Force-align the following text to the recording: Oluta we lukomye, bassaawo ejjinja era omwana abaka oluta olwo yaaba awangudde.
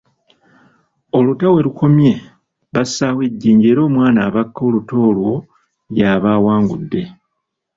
Oluta 1.17 1.47
we 1.53 1.59
lukomye, 1.67 2.13
bassaawo 2.73 3.21
ejjinja 3.27 3.65
era 3.71 3.81
omwana 3.87 4.19
abaka 4.27 4.59
oluta 4.67 4.95
olwo 5.09 5.33
yaaba 5.97 6.29
awangudde. 6.37 7.01